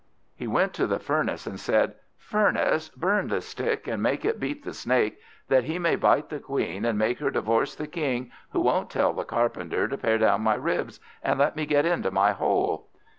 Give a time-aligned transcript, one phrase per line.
[0.35, 4.63] He went to the Furnace, and said, "Furnace, burn the Stick, and make it beat
[4.63, 8.61] the Snake, that he may bite the Queen and make her divorce the King, who
[8.61, 12.31] won't tell the Carpenter to pare down my ribs, and let me get into my
[12.31, 12.89] hole."